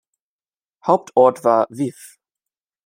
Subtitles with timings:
[0.83, 2.17] Hauptort war Vif.